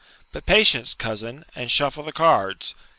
"But 0.31 0.47
patience, 0.47 0.95
cousin, 0.95 1.45
and 1.55 1.69
shuffle 1.69 2.01
the 2.01 2.11
cards!" 2.11 2.73